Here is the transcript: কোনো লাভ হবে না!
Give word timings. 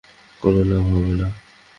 কোনো 0.41 0.61
লাভ 0.69 0.83
হবে 0.91 1.13
না! 1.19 1.27